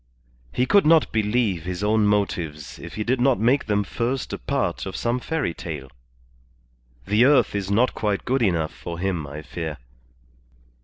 [0.51, 4.39] He could not believe his own motives if he did not make them first a
[4.39, 5.91] part of some fairy tale.
[7.05, 9.77] The earth is not quite good enough for him, I fear.